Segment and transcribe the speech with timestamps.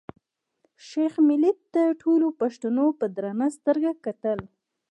[0.87, 4.39] شېخ ملي ته ټولو پښتنو په درنه سترګه کتل.